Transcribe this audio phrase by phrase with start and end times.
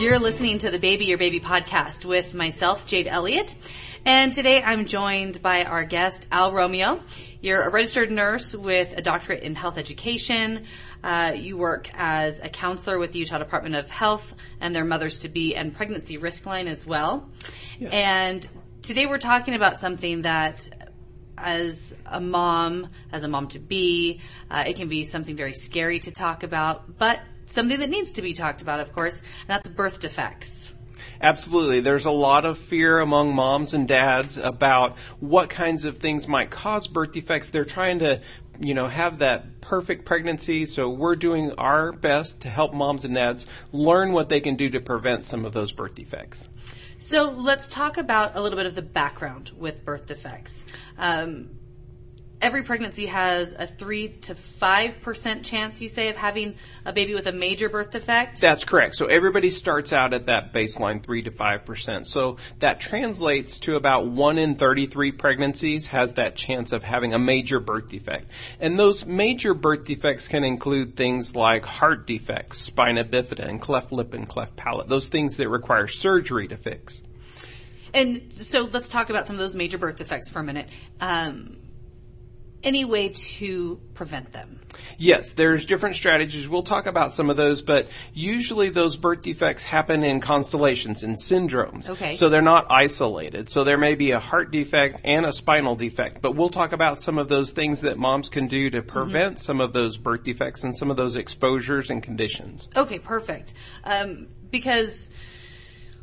[0.00, 3.54] You're listening to the Baby Your Baby podcast with myself, Jade Elliott.
[4.06, 7.02] And today I'm joined by our guest, Al Romeo.
[7.42, 10.64] You're a registered nurse with a doctorate in health education.
[11.04, 15.18] Uh, you work as a counselor with the Utah Department of Health and their Mothers
[15.18, 17.28] to Be and Pregnancy Risk Line as well.
[17.78, 17.92] Yes.
[17.92, 18.48] And
[18.80, 20.66] today we're talking about something that
[21.36, 25.98] as a mom, as a mom to be, uh, it can be something very scary
[26.00, 29.68] to talk about, but something that needs to be talked about, of course, and that's
[29.68, 30.74] birth defects.
[31.22, 31.80] Absolutely.
[31.80, 36.50] There's a lot of fear among moms and dads about what kinds of things might
[36.50, 37.50] cause birth defects.
[37.50, 38.20] They're trying to,
[38.58, 40.66] you know, have that perfect pregnancy.
[40.66, 44.70] So we're doing our best to help moms and dads learn what they can do
[44.70, 46.48] to prevent some of those birth defects.
[46.96, 50.64] So let's talk about a little bit of the background with birth defects.
[50.98, 51.50] Um,
[52.40, 57.14] every pregnancy has a three to five percent chance, you say, of having a baby
[57.14, 58.40] with a major birth defect.
[58.40, 58.94] That's correct.
[58.94, 62.06] So everybody starts out at that baseline 3 to 5%.
[62.06, 67.18] So that translates to about 1 in 33 pregnancies has that chance of having a
[67.18, 68.30] major birth defect.
[68.58, 73.92] And those major birth defects can include things like heart defects, spina bifida, and cleft
[73.92, 74.88] lip and cleft palate.
[74.88, 77.02] Those things that require surgery to fix.
[77.92, 80.74] And so let's talk about some of those major birth defects for a minute.
[81.00, 81.56] Um,
[82.62, 84.60] any way to prevent them?
[84.98, 86.48] Yes, there's different strategies.
[86.48, 91.14] We'll talk about some of those, but usually those birth defects happen in constellations, in
[91.14, 91.88] syndromes.
[91.88, 92.14] Okay.
[92.14, 93.50] So they're not isolated.
[93.50, 97.00] So there may be a heart defect and a spinal defect, but we'll talk about
[97.00, 100.64] some of those things that moms can do to prevent some of those birth defects
[100.64, 102.68] and some of those exposures and conditions.
[102.76, 103.54] Okay, perfect.
[103.84, 105.10] Um, because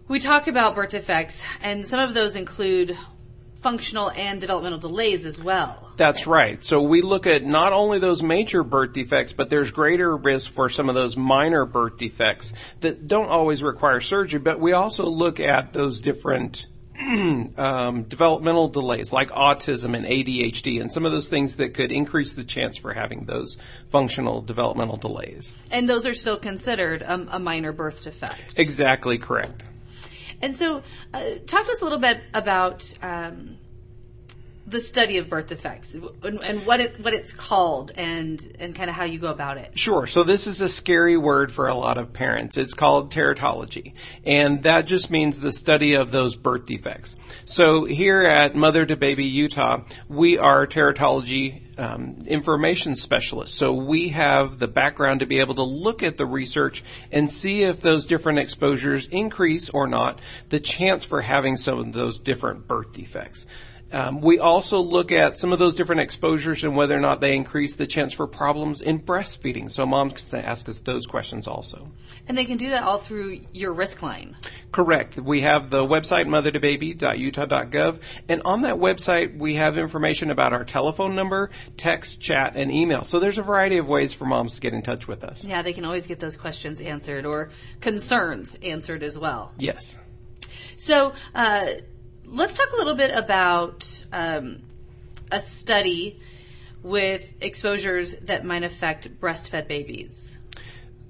[0.07, 2.97] we talk about birth defects, and some of those include
[3.61, 5.91] functional and developmental delays as well.
[5.97, 6.63] That's right.
[6.63, 10.69] So we look at not only those major birth defects, but there's greater risk for
[10.69, 15.39] some of those minor birth defects that don't always require surgery, but we also look
[15.39, 16.67] at those different
[17.57, 22.33] um, developmental delays like autism and ADHD and some of those things that could increase
[22.33, 23.57] the chance for having those
[23.89, 25.53] functional developmental delays.
[25.69, 28.41] And those are still considered um, a minor birth defect.
[28.55, 29.61] Exactly correct.
[30.41, 30.83] And so,
[31.13, 33.57] uh, talk to us a little bit about um,
[34.67, 38.89] the study of birth defects and, and what it what it's called, and and kind
[38.89, 39.77] of how you go about it.
[39.77, 40.05] Sure.
[40.05, 42.57] So this is a scary word for a lot of parents.
[42.57, 43.93] It's called teratology,
[44.25, 47.15] and that just means the study of those birth defects.
[47.45, 53.57] So here at Mother to Baby Utah, we are teratology um, information specialists.
[53.57, 57.63] So we have the background to be able to look at the research and see
[57.63, 62.67] if those different exposures increase or not the chance for having some of those different
[62.67, 63.45] birth defects.
[63.91, 67.35] Um, we also look at some of those different exposures and whether or not they
[67.35, 69.71] increase the chance for problems in breastfeeding.
[69.71, 71.91] So moms can ask us those questions also.
[72.27, 74.35] And they can do that all through your risk line.
[74.71, 75.17] Correct.
[75.17, 81.15] We have the website mothertobaby.utah.gov, and on that website we have information about our telephone
[81.15, 83.03] number, text, chat, and email.
[83.03, 85.45] So there's a variety of ways for moms to get in touch with us.
[85.45, 89.53] Yeah, they can always get those questions answered or concerns answered as well.
[89.57, 89.97] Yes.
[90.75, 91.67] So uh,
[92.29, 94.61] let's talk a little bit about um,
[95.31, 96.19] a study
[96.83, 100.37] with exposures that might affect breastfed babies.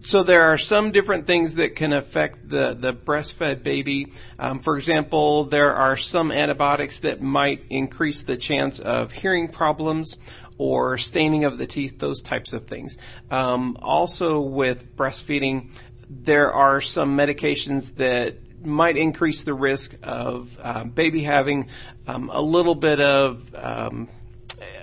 [0.01, 4.13] So there are some different things that can affect the, the breastfed baby.
[4.39, 10.17] Um, for example, there are some antibiotics that might increase the chance of hearing problems
[10.57, 12.97] or staining of the teeth, those types of things.
[13.29, 15.71] Um, also with breastfeeding,
[16.09, 21.69] there are some medications that might increase the risk of um, baby having
[22.07, 24.09] um, a little bit of um,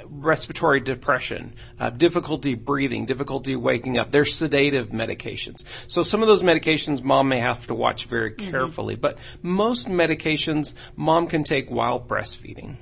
[0.08, 4.10] respiratory depression, uh, difficulty breathing, difficulty waking up.
[4.10, 5.64] They're sedative medications.
[5.88, 10.74] So some of those medications mom may have to watch very carefully, but most medications
[10.96, 12.76] mom can take while breastfeeding.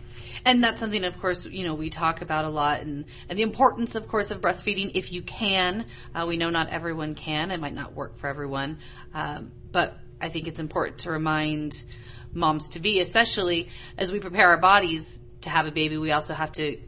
[0.45, 3.45] And that's something, of course, you know, we talk about a lot and, and the
[3.45, 5.87] importance, of course, of breastfeeding if you can.
[6.15, 7.53] Uh, we know not everyone can.
[7.53, 8.79] It might not work for everyone.
[9.15, 11.83] Um, but I think it's important to remind
[12.33, 16.33] moms to be, especially as we prepare our bodies to have a baby, we also
[16.33, 16.79] have to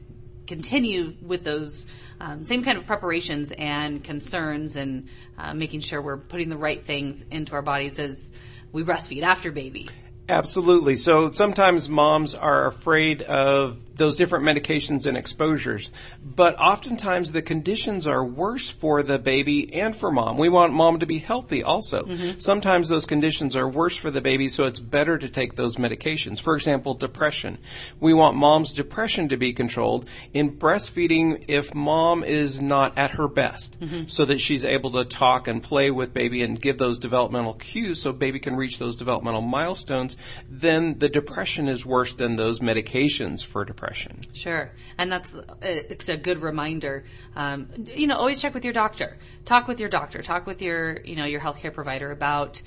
[0.47, 1.87] continue with those
[2.21, 6.85] um, same kind of preparations and concerns and uh, making sure we're putting the right
[6.85, 8.33] things into our bodies as
[8.73, 9.91] we breastfeed after baby.
[10.29, 10.97] Absolutely.
[10.97, 15.91] So sometimes moms are afraid of those different medications and exposures.
[16.25, 20.37] But oftentimes the conditions are worse for the baby and for mom.
[20.37, 22.05] We want mom to be healthy also.
[22.05, 22.39] Mm-hmm.
[22.39, 26.41] Sometimes those conditions are worse for the baby, so it's better to take those medications.
[26.41, 27.59] For example, depression.
[28.01, 30.09] We want mom's depression to be controlled.
[30.33, 34.09] In breastfeeding, if mom is not at her best, mm-hmm.
[34.09, 38.03] so that she's able to talk and play with baby and give those developmental cues
[38.03, 40.14] so baby can reach those developmental milestones,
[40.49, 44.23] then the depression is worse than those medications for depression depression.
[44.33, 47.05] Sure, and that's uh, it's a good reminder.
[47.37, 49.19] Um, you know, always check with your doctor.
[49.45, 50.23] Talk with your doctor.
[50.23, 52.63] Talk with your you know your healthcare provider about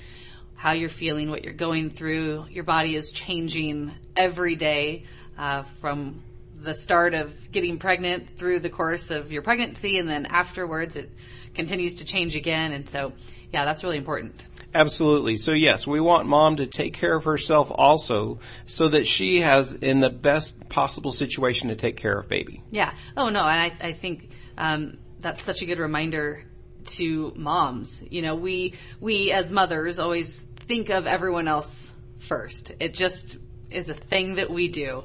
[0.54, 2.46] how you're feeling, what you're going through.
[2.50, 5.04] Your body is changing every day
[5.38, 6.22] uh, from
[6.56, 11.10] the start of getting pregnant through the course of your pregnancy, and then afterwards it
[11.54, 12.72] continues to change again.
[12.72, 13.12] And so,
[13.52, 14.44] yeah, that's really important.
[14.74, 15.36] Absolutely.
[15.36, 19.74] So yes, we want mom to take care of herself also so that she has
[19.74, 22.62] in the best possible situation to take care of baby.
[22.70, 22.92] Yeah.
[23.16, 26.44] Oh no, and I, I think um, that's such a good reminder
[26.84, 28.02] to moms.
[28.10, 32.72] You know, we we as mothers always think of everyone else first.
[32.78, 33.38] It just
[33.70, 35.04] is a thing that we do.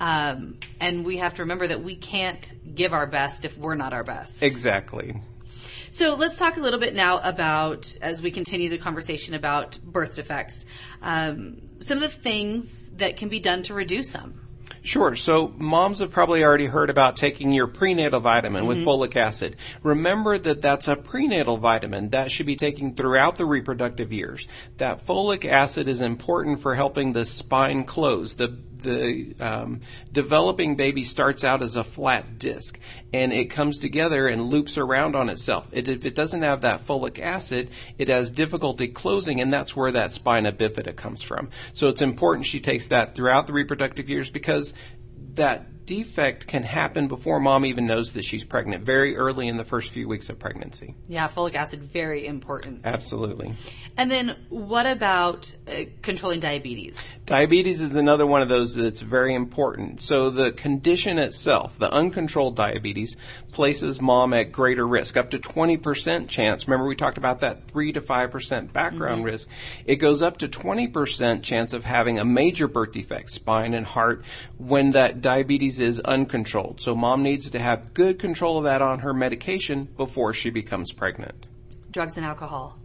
[0.00, 3.92] Um, and we have to remember that we can't give our best if we're not
[3.92, 4.42] our best.
[4.42, 5.20] Exactly.
[5.92, 10.16] So let's talk a little bit now about, as we continue the conversation about birth
[10.16, 10.64] defects,
[11.02, 14.40] um, some of the things that can be done to reduce them.
[14.80, 15.14] Sure.
[15.14, 18.68] So moms have probably already heard about taking your prenatal vitamin mm-hmm.
[18.68, 19.56] with folic acid.
[19.82, 24.48] Remember that that's a prenatal vitamin that should be taken throughout the reproductive years.
[24.78, 28.36] That folic acid is important for helping the spine close.
[28.36, 28.48] The
[28.82, 29.80] the um,
[30.10, 32.78] developing baby starts out as a flat disc
[33.12, 35.66] and it comes together and loops around on itself.
[35.72, 39.92] It, if it doesn't have that folic acid, it has difficulty closing, and that's where
[39.92, 41.50] that spina bifida comes from.
[41.74, 44.74] So it's important she takes that throughout the reproductive years because
[45.34, 49.64] that defect can happen before mom even knows that she's pregnant, very early in the
[49.64, 50.94] first few weeks of pregnancy.
[51.08, 52.80] Yeah, folic acid, very important.
[52.84, 53.52] Absolutely.
[53.96, 57.12] And then what about uh, controlling diabetes?
[57.26, 60.00] Diabetes is another one of those that's very important.
[60.00, 63.16] So the condition itself, the uncontrolled diabetes,
[63.52, 66.66] places mom at greater risk, up to 20% chance.
[66.66, 69.24] Remember we talked about that 3 to 5% background mm-hmm.
[69.24, 69.48] risk.
[69.84, 74.24] It goes up to 20% chance of having a major birth defect, spine and heart,
[74.56, 76.80] when that diabetes diabetes is uncontrolled.
[76.80, 80.92] So mom needs to have good control of that on her medication before she becomes
[80.92, 81.46] pregnant.
[81.90, 82.78] Drugs and alcohol.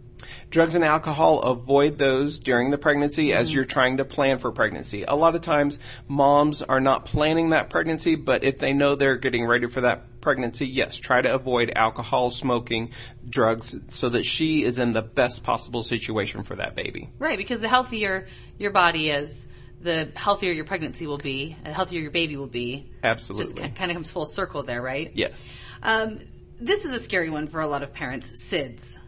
[0.50, 3.38] Drugs and alcohol, avoid those during the pregnancy mm-hmm.
[3.38, 5.04] as you're trying to plan for pregnancy.
[5.04, 9.16] A lot of times, moms are not planning that pregnancy, but if they know they're
[9.16, 12.90] getting ready for that pregnancy, yes, try to avoid alcohol, smoking,
[13.28, 17.08] drugs, so that she is in the best possible situation for that baby.
[17.18, 18.26] Right, because the healthier
[18.58, 19.46] your body is,
[19.80, 22.90] the healthier your pregnancy will be, the healthier your baby will be.
[23.02, 23.62] Absolutely.
[23.62, 25.10] Just kind of comes full circle there, right?
[25.14, 25.52] Yes.
[25.82, 26.20] Um,
[26.60, 28.32] this is a scary one for a lot of parents.
[28.42, 28.98] SIDS.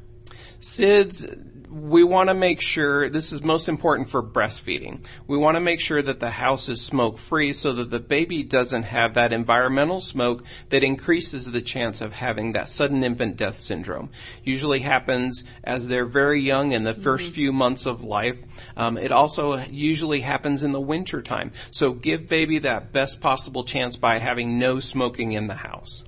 [0.60, 5.04] SIDS, we want to make sure this is most important for breastfeeding.
[5.28, 8.42] We want to make sure that the house is smoke free so that the baby
[8.42, 13.60] doesn't have that environmental smoke that increases the chance of having that sudden infant death
[13.60, 14.10] syndrome.
[14.42, 17.30] Usually happens as they're very young in the 1st mm-hmm.
[17.30, 18.38] few months of life.
[18.76, 21.52] Um, it also usually happens in the winter time.
[21.70, 26.02] So give baby that best possible chance by having no smoking in the house.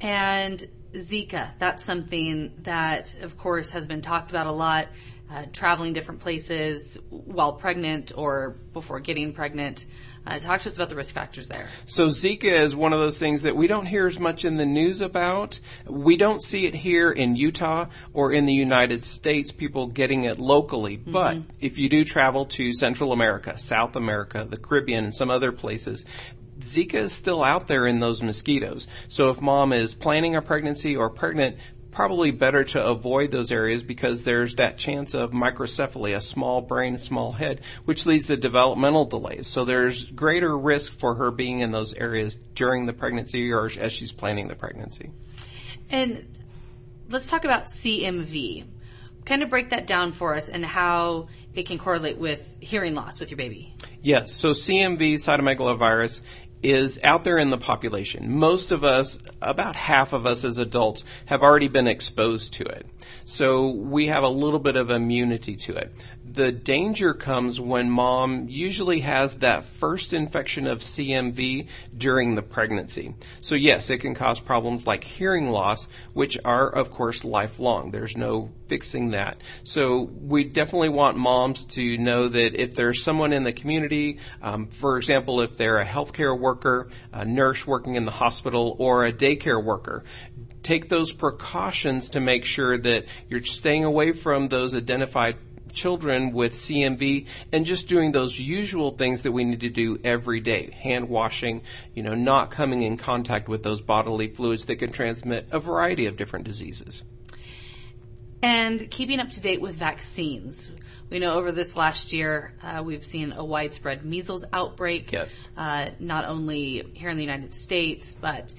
[0.00, 4.88] And Zika, that's something that, of course, has been talked about a lot.
[5.32, 9.84] Uh, traveling different places while pregnant or before getting pregnant.
[10.26, 11.68] Uh, talk to us about the risk factors there.
[11.86, 14.66] So Zika is one of those things that we don't hear as much in the
[14.66, 15.60] news about.
[15.86, 20.40] We don't see it here in Utah or in the United States, people getting it
[20.40, 20.96] locally.
[20.96, 21.12] Mm-hmm.
[21.12, 25.52] But if you do travel to Central America, South America, the Caribbean, and some other
[25.52, 26.04] places,
[26.60, 28.86] Zika is still out there in those mosquitoes.
[29.08, 31.56] So if mom is planning a pregnancy or pregnant,
[31.90, 36.98] probably better to avoid those areas because there's that chance of microcephaly, a small brain,
[36.98, 39.46] small head, which leads to developmental delays.
[39.46, 43.92] So there's greater risk for her being in those areas during the pregnancy or as
[43.92, 45.10] she's planning the pregnancy.
[45.90, 46.26] And
[47.08, 48.64] let's talk about CMV.
[49.24, 53.20] Kind of break that down for us and how it can correlate with hearing loss
[53.20, 53.74] with your baby.
[54.02, 54.32] Yes.
[54.32, 56.22] So CMV cytomegalovirus
[56.62, 58.38] is out there in the population.
[58.38, 62.86] Most of us, about half of us as adults, have already been exposed to it.
[63.24, 65.92] So we have a little bit of immunity to it.
[66.32, 73.16] The danger comes when mom usually has that first infection of CMV during the pregnancy.
[73.40, 77.90] So, yes, it can cause problems like hearing loss, which are, of course, lifelong.
[77.90, 79.40] There's no fixing that.
[79.64, 84.68] So, we definitely want moms to know that if there's someone in the community, um,
[84.68, 89.12] for example, if they're a healthcare worker, a nurse working in the hospital, or a
[89.12, 90.04] daycare worker,
[90.62, 95.36] take those precautions to make sure that you're staying away from those identified
[95.72, 100.40] children with CMV and just doing those usual things that we need to do every
[100.40, 100.70] day.
[100.72, 101.62] Hand washing,
[101.94, 106.06] you know, not coming in contact with those bodily fluids that can transmit a variety
[106.06, 107.02] of different diseases.
[108.42, 110.72] And keeping up to date with vaccines.
[111.10, 115.12] We know over this last year, uh, we've seen a widespread measles outbreak.
[115.12, 115.48] Yes.
[115.56, 118.54] Uh, not only here in the United States, but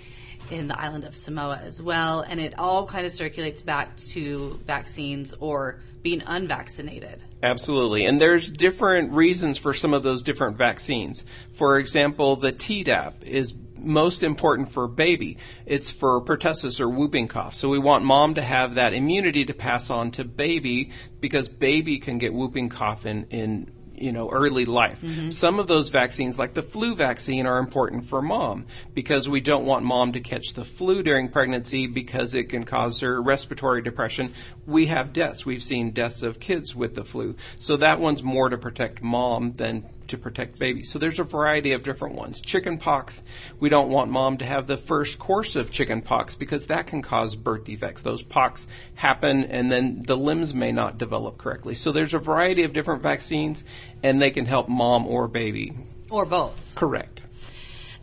[0.52, 2.22] in the island of Samoa as well.
[2.22, 7.24] And it all kind of circulates back to vaccines or being unvaccinated.
[7.44, 8.06] Absolutely.
[8.06, 11.26] And there's different reasons for some of those different vaccines.
[11.50, 15.38] For example, the Tdap is most important for baby.
[15.66, 17.56] It's for pertussis or whooping cough.
[17.56, 22.00] So we want mom to have that immunity to pass on to baby because baby
[22.00, 25.02] can get whooping cough in, in you know early life.
[25.02, 25.32] Mm-hmm.
[25.32, 29.66] Some of those vaccines, like the flu vaccine, are important for mom because we don't
[29.66, 34.34] want mom to catch the flu during pregnancy because it can cause her respiratory depression.
[34.66, 35.46] We have deaths.
[35.46, 37.36] We've seen deaths of kids with the flu.
[37.58, 40.92] So that one's more to protect mom than to protect babies.
[40.92, 42.40] So there's a variety of different ones.
[42.40, 43.24] Chicken pox,
[43.60, 47.02] we don't want mom to have the first course of chicken pox because that can
[47.02, 48.04] cause birth defects.
[48.04, 51.76] Those pox happen and then the limbs may not develop correctly.
[51.76, 53.64] So there's a variety of different vaccines
[54.04, 55.74] and they can help mom or baby.
[56.10, 56.76] Or both.
[56.76, 57.22] Correct.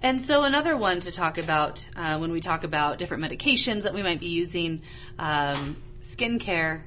[0.01, 3.93] And so, another one to talk about uh, when we talk about different medications that
[3.93, 4.83] we might be using,
[5.19, 6.83] um, skincare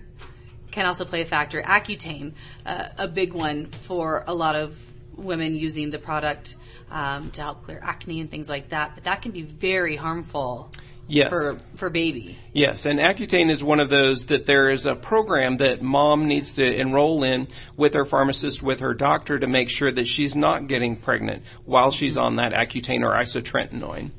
[0.72, 1.62] can also play a factor.
[1.62, 2.34] Accutane,
[2.66, 4.82] uh, a big one for a lot of
[5.16, 6.56] women using the product
[6.90, 8.92] um, to help clear acne and things like that.
[8.96, 10.72] But that can be very harmful.
[11.08, 11.30] Yes.
[11.30, 12.38] For, for baby.
[12.54, 16.54] Yes, and Accutane is one of those that there is a program that mom needs
[16.54, 20.68] to enroll in with her pharmacist, with her doctor to make sure that she's not
[20.68, 24.12] getting pregnant while she's on that Accutane or isotretinoin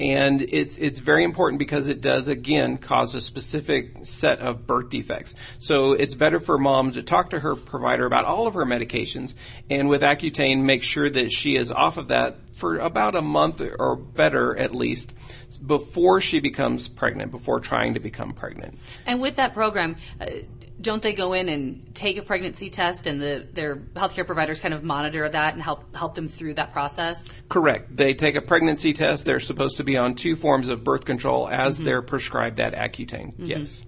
[0.00, 4.88] and it's it's very important because it does again cause a specific set of birth
[4.88, 5.34] defects.
[5.58, 9.34] So it's better for mom to talk to her provider about all of her medications,
[9.68, 13.60] and with Accutane, make sure that she is off of that for about a month
[13.78, 15.12] or better at least
[15.64, 18.78] before she becomes pregnant, before trying to become pregnant.
[19.04, 19.96] And with that program.
[20.20, 20.26] Uh,
[20.80, 24.72] don't they go in and take a pregnancy test and the, their healthcare providers kind
[24.72, 27.42] of monitor that and help help them through that process?
[27.48, 27.94] Correct.
[27.94, 29.24] They take a pregnancy test.
[29.24, 31.84] They're supposed to be on two forms of birth control as mm-hmm.
[31.84, 33.34] they're prescribed that Accutane.
[33.34, 33.46] Mm-hmm.
[33.46, 33.82] Yes.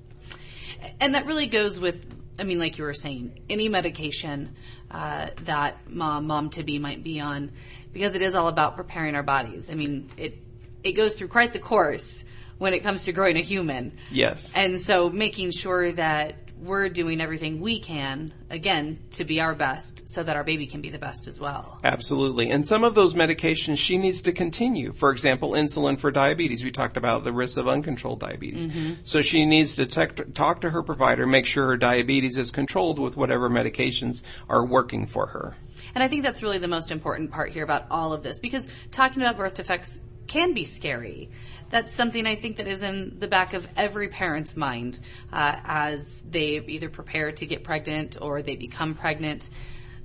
[1.01, 2.05] And that really goes with,
[2.39, 4.57] I mean, like you were saying, any medication
[4.91, 7.53] uh, that mom mom to be might be on,
[7.93, 9.71] because it is all about preparing our bodies.
[9.71, 10.37] I mean, it
[10.83, 12.25] it goes through quite the course
[12.59, 13.97] when it comes to growing a human.
[14.11, 14.53] Yes.
[14.55, 20.09] And so making sure that we're doing everything we can, again, to be our best
[20.09, 21.81] so that our baby can be the best as well.
[21.83, 22.51] Absolutely.
[22.51, 24.93] And some of those medications she needs to continue.
[24.93, 26.63] For example, insulin for diabetes.
[26.63, 28.67] We talked about the risks of uncontrolled diabetes.
[28.67, 28.95] Mm-hmm.
[29.05, 33.17] So she needs to talk to her provider, make sure her diabetes is controlled with
[33.17, 35.57] whatever medications are working for her.
[35.95, 38.67] And I think that's really the most important part here about all of this because
[38.93, 40.01] talking about birth defects
[40.33, 41.31] can be scary
[41.73, 45.01] that's something I think that is in the back of every parent's mind
[45.33, 49.49] uh, as they either prepare to get pregnant or they become pregnant.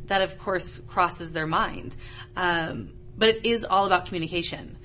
[0.06, 1.98] That, of course, crosses their mind.
[2.38, 4.78] Um, but it is all about communication.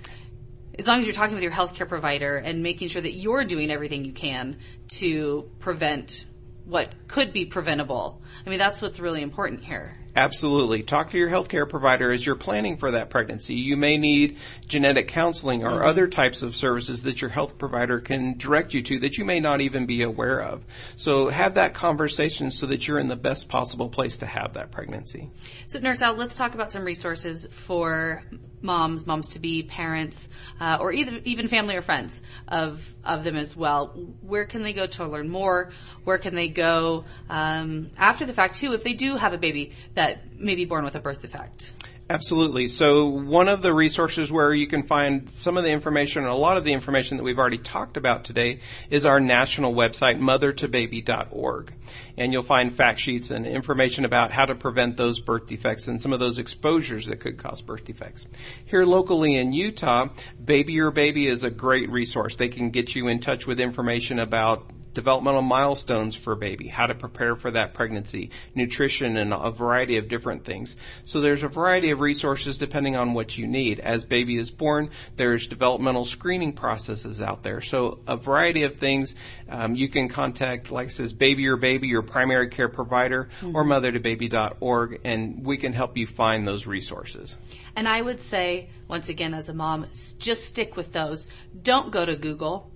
[0.76, 3.70] As long as you're talking with your healthcare provider and making sure that you're doing
[3.70, 4.58] everything you can
[4.94, 6.26] to prevent
[6.64, 8.20] what could be preventable.
[8.44, 10.01] I mean, that's what's really important here.
[10.14, 10.82] Absolutely.
[10.82, 13.54] Talk to your healthcare provider as you're planning for that pregnancy.
[13.54, 15.86] You may need genetic counseling or mm-hmm.
[15.86, 19.40] other types of services that your health provider can direct you to that you may
[19.40, 20.64] not even be aware of.
[20.96, 24.70] So have that conversation so that you're in the best possible place to have that
[24.70, 25.30] pregnancy.
[25.66, 28.22] So, Nurse Al, let's talk about some resources for
[28.62, 30.28] moms, moms to be, parents,
[30.60, 33.88] uh, or either, even family or friends of, of them as well.
[34.22, 35.72] Where can they go to learn more?
[36.04, 39.72] Where can they go um, after the fact, too, if they do have a baby
[39.94, 41.72] that may be born with a birth defect?
[42.10, 42.68] Absolutely.
[42.68, 46.36] So, one of the resources where you can find some of the information, and a
[46.36, 51.72] lot of the information that we've already talked about today, is our national website, mothertobaby.org.
[52.18, 56.02] And you'll find fact sheets and information about how to prevent those birth defects and
[56.02, 58.26] some of those exposures that could cause birth defects.
[58.64, 60.08] Here locally in Utah,
[60.44, 62.36] Baby Your Baby is a great resource.
[62.36, 66.86] They can get you in touch with information about developmental milestones for a baby, how
[66.86, 70.76] to prepare for that pregnancy, nutrition, and a variety of different things.
[71.04, 73.80] So there's a variety of resources depending on what you need.
[73.80, 77.60] As baby is born, there's developmental screening processes out there.
[77.60, 79.14] So a variety of things.
[79.48, 83.56] Um, you can contact, like says, Baby Your Baby, your primary care provider, mm-hmm.
[83.56, 87.36] or mothertobaby.org, and we can help you find those resources.
[87.76, 89.86] And I would say, once again, as a mom,
[90.18, 91.26] just stick with those.
[91.62, 92.71] Don't go to Google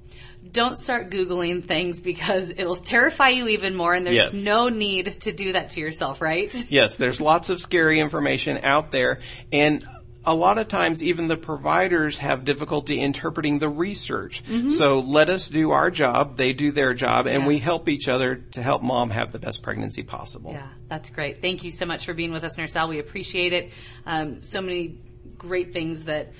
[0.52, 4.34] don't start Googling things because it'll terrify you even more, and there's yes.
[4.34, 6.52] no need to do that to yourself, right?
[6.76, 9.20] Yes, there's lots of scary information out there,
[9.52, 9.86] and
[10.24, 14.42] a lot of times even the providers have difficulty interpreting the research.
[14.44, 14.70] Mm-hmm.
[14.70, 17.48] So let us do our job, they do their job, and yeah.
[17.48, 20.52] we help each other to help mom have the best pregnancy possible.
[20.52, 21.40] Yeah, that's great.
[21.40, 22.88] Thank you so much for being with us, Nurse Al.
[22.88, 23.72] We appreciate it.
[24.04, 24.98] Um, so many
[25.38, 26.32] great things that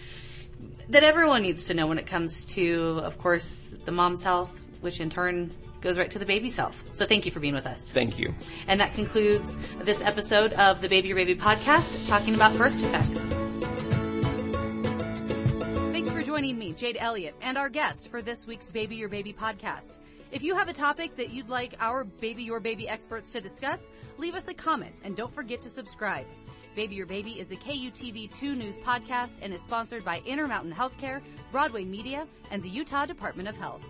[0.89, 5.01] that everyone needs to know when it comes to, of course, the mom's health, which
[5.01, 6.85] in turn goes right to the baby's health.
[6.93, 7.93] So thank you for being with us.
[7.93, 8.35] Thank you.
[8.67, 13.21] And that concludes this episode of the Baby Your Baby podcast talking about birth defects.
[15.93, 19.33] Thanks for joining me, Jade Elliott, and our guest for this week's Baby Your Baby
[19.33, 19.99] podcast.
[20.33, 23.89] If you have a topic that you'd like our Baby Your Baby experts to discuss,
[24.19, 26.27] leave us a comment and don't forget to subscribe.
[26.77, 31.87] Baby Your Baby is a KUTV2 news podcast and is sponsored by Intermountain Healthcare, Broadway
[31.87, 33.83] Media, and the Utah Department of Health.